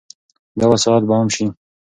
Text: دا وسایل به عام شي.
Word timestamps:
دا 0.59 0.65
وسایل 0.73 1.03
به 1.07 1.13
عام 1.17 1.27
شي. 1.35 1.45